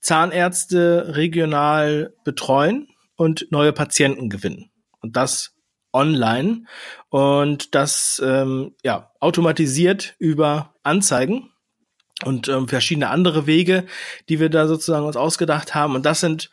Zahnärzte 0.00 1.14
regional 1.16 2.14
betreuen 2.24 2.88
und 3.16 3.46
neue 3.50 3.72
Patienten 3.72 4.28
gewinnen. 4.28 4.70
Und 5.00 5.16
das 5.16 5.54
online 5.92 6.64
und 7.08 7.74
das 7.74 8.20
ähm, 8.24 8.74
ja 8.82 9.10
automatisiert 9.20 10.14
über 10.18 10.74
Anzeigen 10.82 11.50
und 12.24 12.48
ähm, 12.48 12.68
verschiedene 12.68 13.10
andere 13.10 13.46
Wege, 13.46 13.86
die 14.28 14.40
wir 14.40 14.50
da 14.50 14.66
sozusagen 14.66 15.06
uns 15.06 15.16
ausgedacht 15.16 15.74
haben. 15.74 15.94
Und 15.94 16.06
das 16.06 16.20
sind 16.20 16.50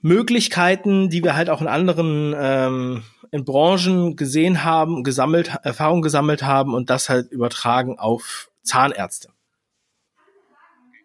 Möglichkeiten, 0.00 1.08
die 1.08 1.24
wir 1.24 1.34
halt 1.34 1.48
auch 1.48 1.60
in 1.60 1.68
anderen 1.68 2.34
ähm, 2.36 3.02
in 3.30 3.44
Branchen 3.44 4.16
gesehen 4.16 4.62
haben, 4.62 5.02
gesammelt, 5.02 5.50
Erfahrung 5.62 6.02
gesammelt 6.02 6.42
haben 6.42 6.74
und 6.74 6.90
das 6.90 7.08
halt 7.08 7.32
übertragen 7.32 7.98
auf 7.98 8.50
Zahnärzte. 8.62 9.33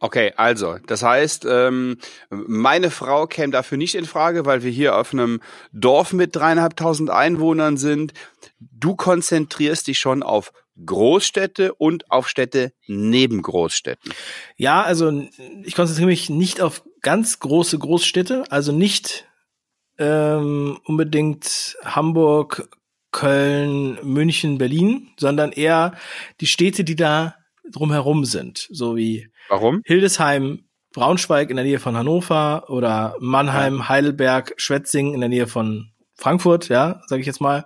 Okay, 0.01 0.33
also, 0.37 0.77
das 0.87 1.03
heißt, 1.03 1.45
ähm, 1.49 1.97
meine 2.29 2.89
Frau 2.89 3.27
käme 3.27 3.51
dafür 3.51 3.77
nicht 3.77 3.95
in 3.95 4.05
Frage, 4.05 4.45
weil 4.45 4.63
wir 4.63 4.71
hier 4.71 4.97
auf 4.97 5.11
einem 5.11 5.41
Dorf 5.73 6.13
mit 6.13 6.35
dreieinhalbtausend 6.35 7.09
Einwohnern 7.09 7.75
sind. 7.75 8.13
Du 8.59 8.95
konzentrierst 8.95 9.87
dich 9.87 9.99
schon 9.99 10.23
auf 10.23 10.53
Großstädte 10.85 11.73
und 11.73 12.09
auf 12.09 12.29
Städte 12.29 12.71
neben 12.87 13.41
Großstädten. 13.41 14.13
Ja, 14.55 14.81
also 14.81 15.27
ich 15.63 15.75
konzentriere 15.75 16.07
mich 16.07 16.29
nicht 16.29 16.61
auf 16.61 16.83
ganz 17.01 17.39
große 17.39 17.77
Großstädte, 17.77 18.45
also 18.49 18.71
nicht 18.71 19.27
ähm, 19.97 20.79
unbedingt 20.85 21.77
Hamburg, 21.83 22.69
Köln, 23.11 23.97
München, 24.03 24.57
Berlin, 24.57 25.09
sondern 25.19 25.51
eher 25.51 25.97
die 26.39 26.47
Städte, 26.47 26.83
die 26.83 26.95
da 26.95 27.35
drumherum 27.71 28.25
sind, 28.25 28.67
so 28.71 28.95
wie 28.95 29.29
Warum? 29.47 29.81
Hildesheim, 29.85 30.65
Braunschweig 30.93 31.49
in 31.49 31.55
der 31.55 31.65
Nähe 31.65 31.79
von 31.79 31.95
Hannover 31.95 32.69
oder 32.69 33.15
Mannheim, 33.19 33.77
ja. 33.77 33.89
Heidelberg, 33.89 34.53
Schwetzing 34.57 35.13
in 35.13 35.19
der 35.19 35.29
Nähe 35.29 35.47
von 35.47 35.91
Frankfurt, 36.15 36.67
ja, 36.69 37.01
sage 37.07 37.21
ich 37.21 37.27
jetzt 37.27 37.41
mal. 37.41 37.65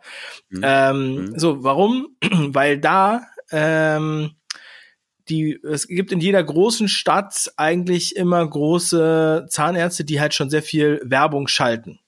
Mhm. 0.49 0.61
Ähm, 0.63 1.15
mhm. 1.15 1.39
So, 1.39 1.63
warum? 1.63 2.15
Weil 2.21 2.79
da 2.79 3.21
ähm, 3.51 4.31
die 5.29 5.59
es 5.63 5.87
gibt 5.87 6.11
in 6.11 6.19
jeder 6.19 6.43
großen 6.43 6.87
Stadt 6.87 7.51
eigentlich 7.55 8.15
immer 8.15 8.45
große 8.45 9.47
Zahnärzte, 9.49 10.03
die 10.03 10.19
halt 10.19 10.33
schon 10.33 10.49
sehr 10.49 10.63
viel 10.63 11.01
Werbung 11.03 11.47
schalten. 11.47 11.99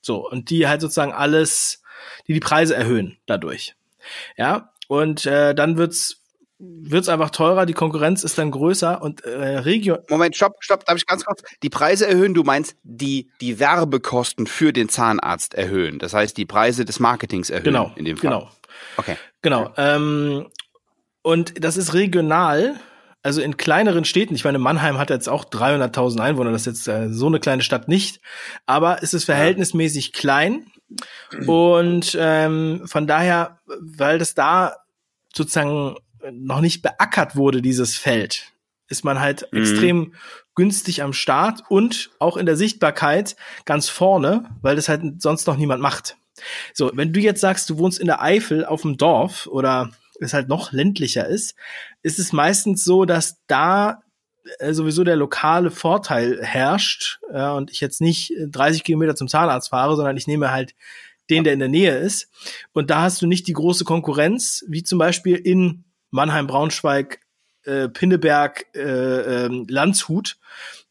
So 0.00 0.28
und 0.28 0.50
die 0.50 0.66
halt 0.66 0.80
sozusagen 0.80 1.12
alles, 1.12 1.82
die 2.26 2.34
die 2.34 2.40
Preise 2.40 2.74
erhöhen 2.74 3.18
dadurch. 3.26 3.74
Ja 4.36 4.72
und 4.88 5.24
äh, 5.26 5.54
dann 5.54 5.78
wird's 5.78 6.23
wird's 6.58 7.08
einfach 7.08 7.30
teurer, 7.30 7.66
die 7.66 7.72
Konkurrenz 7.72 8.22
ist 8.22 8.38
dann 8.38 8.50
größer 8.50 9.02
und 9.02 9.24
äh, 9.24 9.58
Region. 9.58 9.98
Moment, 10.08 10.36
stopp, 10.36 10.56
stopp, 10.60 10.84
darf 10.84 10.96
ich 10.96 11.06
ganz 11.06 11.24
kurz. 11.24 11.42
Die 11.62 11.70
Preise 11.70 12.06
erhöhen, 12.06 12.34
du 12.34 12.44
meinst 12.44 12.76
die 12.82 13.30
die 13.40 13.58
Werbekosten 13.58 14.46
für 14.46 14.72
den 14.72 14.88
Zahnarzt 14.88 15.54
erhöhen. 15.54 15.98
Das 15.98 16.14
heißt, 16.14 16.36
die 16.36 16.46
Preise 16.46 16.84
des 16.84 17.00
Marketings 17.00 17.50
erhöhen 17.50 17.64
genau, 17.64 17.92
in 17.96 18.04
dem 18.04 18.16
Fall. 18.16 18.30
Genau. 18.30 18.50
Okay. 18.96 19.16
Genau. 19.42 19.72
Ähm, 19.76 20.46
und 21.22 21.64
das 21.64 21.76
ist 21.76 21.94
regional. 21.94 22.76
Also 23.22 23.40
in 23.40 23.56
kleineren 23.56 24.04
Städten, 24.04 24.34
ich 24.34 24.44
meine, 24.44 24.58
Mannheim 24.58 24.98
hat 24.98 25.08
jetzt 25.08 25.30
auch 25.30 25.46
300.000 25.46 26.20
Einwohner, 26.20 26.52
das 26.52 26.66
ist 26.66 26.84
jetzt 26.84 26.88
äh, 26.88 27.08
so 27.10 27.26
eine 27.26 27.40
kleine 27.40 27.62
Stadt 27.62 27.88
nicht, 27.88 28.20
aber 28.66 29.02
es 29.02 29.14
ist 29.14 29.24
verhältnismäßig 29.24 30.12
klein 30.12 30.66
und 31.46 32.16
ähm, 32.20 32.82
von 32.84 33.06
daher, 33.06 33.60
weil 33.80 34.18
das 34.18 34.34
da 34.34 34.76
sozusagen 35.34 35.96
noch 36.32 36.60
nicht 36.60 36.82
beackert 36.82 37.36
wurde, 37.36 37.62
dieses 37.62 37.96
Feld, 37.96 38.52
ist 38.88 39.04
man 39.04 39.20
halt 39.20 39.48
mhm. 39.50 39.60
extrem 39.60 40.14
günstig 40.54 41.02
am 41.02 41.12
Start 41.12 41.62
und 41.68 42.10
auch 42.18 42.36
in 42.36 42.46
der 42.46 42.56
Sichtbarkeit 42.56 43.36
ganz 43.64 43.88
vorne, 43.88 44.44
weil 44.62 44.76
das 44.76 44.88
halt 44.88 45.20
sonst 45.20 45.46
noch 45.46 45.56
niemand 45.56 45.82
macht. 45.82 46.16
So, 46.72 46.90
wenn 46.94 47.12
du 47.12 47.20
jetzt 47.20 47.40
sagst, 47.40 47.70
du 47.70 47.78
wohnst 47.78 47.98
in 47.98 48.06
der 48.06 48.22
Eifel 48.22 48.64
auf 48.64 48.82
dem 48.82 48.96
Dorf 48.96 49.46
oder 49.46 49.90
es 50.20 50.34
halt 50.34 50.48
noch 50.48 50.72
ländlicher 50.72 51.26
ist, 51.26 51.54
ist 52.02 52.18
es 52.18 52.32
meistens 52.32 52.84
so, 52.84 53.04
dass 53.04 53.38
da 53.46 54.02
äh, 54.58 54.72
sowieso 54.72 55.04
der 55.04 55.16
lokale 55.16 55.70
Vorteil 55.70 56.42
herrscht 56.42 57.18
ja, 57.32 57.52
und 57.52 57.70
ich 57.70 57.80
jetzt 57.80 58.00
nicht 58.00 58.32
30 58.38 58.84
Kilometer 58.84 59.16
zum 59.16 59.28
Zahnarzt 59.28 59.70
fahre, 59.70 59.96
sondern 59.96 60.16
ich 60.16 60.26
nehme 60.26 60.50
halt 60.50 60.74
den, 61.30 61.44
der 61.44 61.54
in 61.54 61.58
der 61.58 61.68
Nähe 61.68 61.96
ist. 61.96 62.28
Und 62.72 62.90
da 62.90 63.02
hast 63.02 63.22
du 63.22 63.26
nicht 63.26 63.46
die 63.46 63.54
große 63.54 63.84
Konkurrenz, 63.84 64.64
wie 64.68 64.82
zum 64.82 64.98
Beispiel 64.98 65.36
in 65.36 65.84
Mannheim, 66.14 66.46
Braunschweig, 66.46 67.18
äh, 67.64 67.88
Pinneberg, 67.88 68.66
äh, 68.74 68.80
äh, 69.46 69.64
Landshut. 69.68 70.36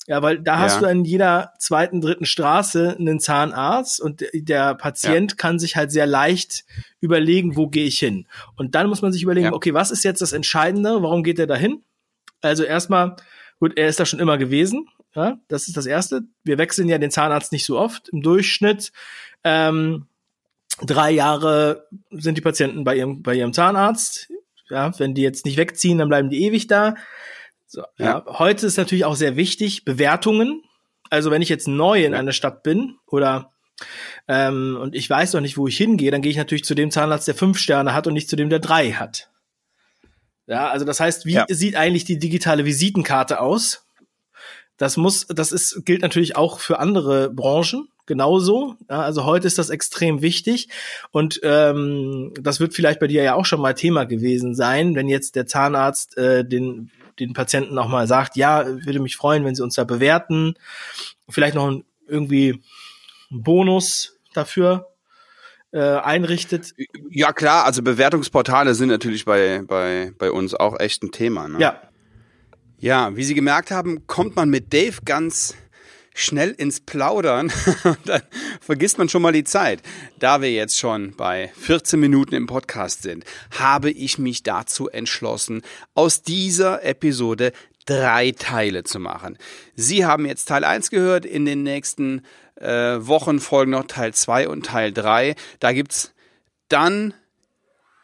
Ja, 0.06 0.22
weil 0.22 0.40
da 0.40 0.56
ja. 0.56 0.60
hast 0.60 0.82
du 0.82 0.86
an 0.86 1.06
jeder 1.06 1.54
zweiten, 1.60 2.02
dritten 2.02 2.26
Straße 2.26 2.98
einen 3.00 3.22
Zahnarzt 3.22 4.02
und 4.02 4.26
der 4.34 4.76
Patient 4.76 5.32
ja. 5.32 5.36
kann 5.38 5.60
sich 5.60 5.78
halt 5.78 5.94
sehr 5.94 6.06
leicht 6.06 6.66
überlegen, 7.00 7.56
wo 7.56 7.68
gehe 7.68 7.86
ich 7.86 8.00
hin. 8.00 8.28
Und 8.58 8.76
dann 8.76 8.88
muss 8.88 9.02
man 9.02 9.14
sich 9.14 9.24
überlegen, 9.24 9.46
ja. 9.46 9.54
okay, 9.54 9.74
was 9.74 9.92
ist 9.92 10.04
jetzt 10.04 10.22
das 10.22 10.34
Entscheidende? 10.34 11.02
Warum 11.02 11.24
geht 11.24 11.40
er 11.40 11.48
da 11.48 11.56
hin? 11.56 11.84
Also 12.42 12.64
erstmal, 12.64 13.16
gut, 13.60 13.78
er 13.78 13.88
ist 13.88 14.02
da 14.02 14.06
schon 14.06 14.20
immer 14.20 14.38
gewesen. 14.38 14.90
Ja, 15.16 15.38
das 15.48 15.70
ist 15.70 15.78
das 15.78 15.86
Erste. 15.86 16.24
Wir 16.44 16.58
wechseln 16.58 16.90
ja 16.90 16.98
den 16.98 17.12
Zahnarzt 17.12 17.54
nicht 17.54 17.66
so 17.66 17.80
oft. 17.80 18.10
Im 18.10 18.22
Durchschnitt 18.22 18.92
ähm, 19.46 20.08
drei 20.82 21.12
Jahre 21.12 21.88
sind 22.12 22.38
die 22.38 22.42
Patienten 22.42 22.84
bei 22.84 22.98
ihrem, 22.98 23.24
bei 23.24 23.36
ihrem 23.36 23.54
Zahnarzt. 23.54 24.33
Ja, 24.74 24.92
wenn 25.00 25.14
die 25.14 25.22
jetzt 25.22 25.46
nicht 25.46 25.58
wegziehen, 25.58 26.00
dann 26.00 26.10
bleiben 26.10 26.30
die 26.30 26.44
ewig 26.44 26.68
da. 26.68 26.96
So, 27.68 27.82
ja. 27.98 28.24
ja. 28.26 28.40
Heute 28.40 28.66
ist 28.66 28.78
natürlich 28.78 29.06
auch 29.06 29.16
sehr 29.16 29.36
wichtig, 29.36 29.86
Bewertungen. 29.86 30.64
Also 31.10 31.30
wenn 31.30 31.44
ich 31.44 31.50
jetzt 31.50 31.68
neu 31.68 32.04
in 32.04 32.16
einer 32.16 32.32
Stadt 32.32 32.64
bin 32.64 32.98
oder 33.06 33.52
ähm, 34.28 34.78
und 34.82 34.96
ich 34.96 35.08
weiß 35.08 35.34
noch 35.34 35.42
nicht, 35.42 35.58
wo 35.58 35.68
ich 35.68 35.78
hingehe, 35.78 36.10
dann 36.10 36.22
gehe 36.22 36.32
ich 36.32 36.38
natürlich 36.38 36.64
zu 36.64 36.76
dem 36.76 36.90
Zahnarzt, 36.90 37.28
der 37.28 37.36
fünf 37.36 37.60
Sterne 37.60 37.94
hat 37.94 38.08
und 38.08 38.14
nicht 38.14 38.30
zu 38.30 38.36
dem, 38.36 38.50
der 38.50 38.60
drei 38.60 38.94
hat. 38.94 39.30
Ja, 40.48 40.70
also 40.70 40.86
das 40.86 41.00
heißt, 41.00 41.26
wie 41.26 41.34
ja. 41.34 41.46
sieht 41.50 41.76
eigentlich 41.76 42.06
die 42.06 42.20
digitale 42.20 42.66
Visitenkarte 42.66 43.40
aus? 43.40 43.86
Das 44.78 44.98
muss, 44.98 45.28
das 45.28 45.52
ist, 45.52 45.86
gilt 45.86 46.02
natürlich 46.02 46.36
auch 46.36 46.60
für 46.60 46.80
andere 46.80 47.30
Branchen 47.30 47.90
genauso. 48.06 48.76
Ja, 48.90 49.02
also 49.02 49.26
heute 49.26 49.48
ist 49.48 49.58
das 49.58 49.70
extrem 49.70 50.22
wichtig 50.22 50.70
und 51.12 51.40
ähm, 51.44 52.34
das 52.40 52.60
wird 52.60 52.74
vielleicht 52.74 53.00
bei 53.00 53.08
dir 53.08 53.24
ja 53.24 53.36
auch 53.36 53.46
schon 53.46 53.62
mal 53.62 53.74
Thema 53.74 54.06
gewesen 54.06 54.56
sein, 54.56 54.96
wenn 54.96 55.08
jetzt 55.08 55.36
der 55.36 55.48
Zahnarzt 55.48 56.18
äh, 56.18 56.46
den 56.46 56.92
den 57.20 57.34
Patienten 57.34 57.78
auch 57.78 57.90
mal 57.90 58.08
sagt, 58.08 58.36
ja, 58.38 58.66
würde 58.66 59.00
mich 59.00 59.16
freuen, 59.16 59.46
wenn 59.46 59.54
Sie 59.54 59.62
uns 59.62 59.76
da 59.76 59.84
bewerten, 59.84 60.56
vielleicht 61.30 61.54
noch 61.54 61.68
ein, 61.68 61.84
irgendwie 62.08 62.60
einen 63.30 63.44
Bonus 63.44 64.20
dafür 64.34 64.88
äh, 65.72 65.80
einrichtet. 65.80 66.74
Ja 67.10 67.34
klar, 67.34 67.66
also 67.66 67.82
Bewertungsportale 67.82 68.76
sind 68.76 68.90
natürlich 68.90 69.26
bei 69.26 69.62
bei 69.68 70.12
bei 70.18 70.32
uns 70.32 70.54
auch 70.54 70.80
echt 70.80 71.04
ein 71.04 71.12
Thema. 71.12 71.48
Ne? 71.48 71.60
Ja. 71.60 71.82
Ja, 72.80 73.16
wie 73.16 73.24
Sie 73.24 73.34
gemerkt 73.34 73.72
haben, 73.72 74.08
kommt 74.08 74.36
man 74.36 74.50
mit 74.50 74.74
Dave 74.74 74.98
ganz 75.06 75.56
schnell 76.14 76.52
ins 76.52 76.80
Plaudern, 76.80 77.52
dann 78.06 78.22
vergisst 78.62 78.98
man 78.98 79.10
schon 79.10 79.22
mal 79.22 79.34
die 79.34 79.44
Zeit. 79.44 79.82
Da 80.20 80.42
wir 80.42 80.52
jetzt 80.52 80.78
schon 80.78 81.16
bei 81.16 81.52
14 81.60 82.00
Minuten 82.00 82.36
im 82.36 82.48
Podcast 82.48 83.02
sind, 83.02 83.26
habe 83.58 83.92
ich 83.92 84.18
mich 84.18 84.44
dazu 84.44 84.90
entschlossen, 84.90 85.62
aus 85.94 86.22
dieser 86.22 86.84
Episode 86.84 87.52
drei 87.86 88.32
Teile 88.32 88.84
zu 88.84 89.00
machen. 89.00 89.38
Sie 89.76 90.06
haben 90.06 90.26
jetzt 90.26 90.46
Teil 90.46 90.64
1 90.64 90.90
gehört, 90.90 91.26
in 91.26 91.46
den 91.46 91.64
nächsten 91.64 92.22
äh, 92.56 92.98
Wochen 93.00 93.40
folgen 93.40 93.72
noch 93.72 93.86
Teil 93.86 94.14
2 94.14 94.48
und 94.48 94.66
Teil 94.66 94.94
3. 94.94 95.36
Da 95.60 95.74
gibt's 95.74 96.14
dann 96.70 97.14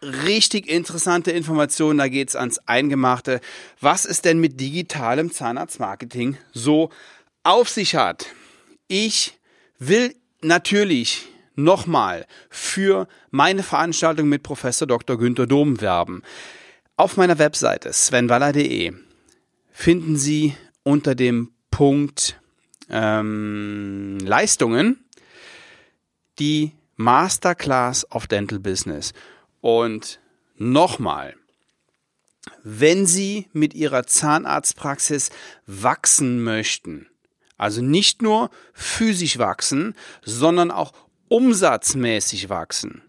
richtig 0.01 0.69
interessante 0.69 1.31
Informationen, 1.31 1.99
da 1.99 2.07
geht's 2.07 2.35
ans 2.35 2.59
Eingemachte. 2.65 3.41
Was 3.79 4.05
ist 4.05 4.25
denn 4.25 4.39
mit 4.39 4.59
digitalem 4.59 5.31
Zahnarztmarketing 5.31 6.37
so 6.53 6.89
auf 7.43 7.69
sich 7.69 7.95
hat. 7.95 8.27
Ich 8.87 9.37
will 9.77 10.15
natürlich 10.41 11.27
nochmal 11.55 12.25
für 12.49 13.07
meine 13.31 13.63
Veranstaltung 13.63 14.29
mit 14.29 14.43
Professor 14.43 14.87
Dr. 14.87 15.17
Günther 15.17 15.47
Dom 15.47 15.81
werben. 15.81 16.23
Auf 16.95 17.17
meiner 17.17 17.37
Webseite 17.37 17.93
svenwaller.de 17.93 18.93
finden 19.71 20.17
Sie 20.17 20.55
unter 20.83 21.15
dem 21.15 21.51
Punkt 21.71 22.39
ähm, 22.89 24.17
Leistungen 24.21 25.05
die 26.39 26.73
Masterclass 26.95 28.09
of 28.11 28.27
Dental 28.27 28.59
Business. 28.59 29.13
Und 29.61 30.19
nochmal, 30.57 31.35
wenn 32.63 33.05
Sie 33.05 33.47
mit 33.53 33.73
Ihrer 33.73 34.05
Zahnarztpraxis 34.05 35.29
wachsen 35.65 36.43
möchten, 36.43 37.07
Also 37.59 37.81
nicht 37.81 38.21
nur 38.21 38.49
physisch 38.73 39.37
wachsen, 39.37 39.93
sondern 40.23 40.71
auch 40.71 40.93
umsatzmäßig 41.27 42.49
wachsen. 42.49 43.01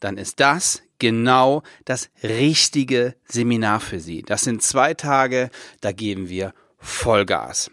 Dann 0.00 0.16
ist 0.16 0.40
das 0.40 0.82
genau 0.98 1.62
das 1.84 2.08
richtige 2.22 3.14
Seminar 3.26 3.80
für 3.80 4.00
Sie. 4.00 4.22
Das 4.22 4.40
sind 4.42 4.62
zwei 4.62 4.94
Tage, 4.94 5.50
da 5.82 5.92
geben 5.92 6.30
wir 6.30 6.54
Vollgas. 6.78 7.70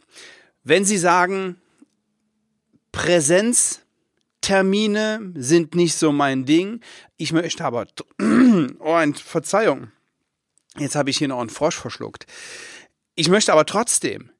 Wenn 0.64 0.84
Sie 0.84 0.98
sagen, 0.98 1.56
Präsenztermine 2.92 5.32
sind 5.36 5.74
nicht 5.74 5.96
so 5.96 6.12
mein 6.12 6.44
Ding, 6.44 6.82
ich 7.16 7.32
möchte 7.32 7.64
aber, 7.64 7.88
oh, 8.80 9.00
Verzeihung, 9.14 9.90
jetzt 10.78 10.96
habe 10.96 11.10
ich 11.10 11.18
hier 11.18 11.30
noch 11.30 11.40
einen 11.40 11.50
Frosch 11.50 11.78
verschluckt. 11.78 12.28
Ich 13.16 13.30
möchte 13.30 13.54
aber 13.54 13.66
trotzdem 13.66 14.32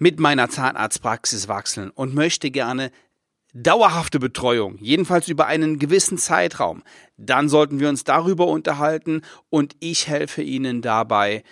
mit 0.00 0.18
meiner 0.18 0.48
Zahnarztpraxis 0.48 1.46
wachseln 1.46 1.90
und 1.90 2.14
möchte 2.14 2.50
gerne 2.50 2.90
dauerhafte 3.52 4.18
Betreuung, 4.18 4.76
jedenfalls 4.78 5.28
über 5.28 5.46
einen 5.46 5.78
gewissen 5.78 6.18
Zeitraum, 6.18 6.82
dann 7.16 7.48
sollten 7.48 7.78
wir 7.78 7.88
uns 7.88 8.02
darüber 8.02 8.46
unterhalten 8.46 9.22
und 9.50 9.76
ich 9.78 10.08
helfe 10.08 10.42
Ihnen 10.42 10.82
dabei, 10.82 11.44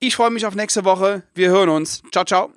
Ich 0.00 0.16
freue 0.16 0.30
mich 0.30 0.46
auf 0.46 0.54
nächste 0.54 0.84
Woche. 0.84 1.24
Wir 1.34 1.50
hören 1.50 1.68
uns. 1.68 2.02
Ciao, 2.12 2.24
ciao. 2.24 2.50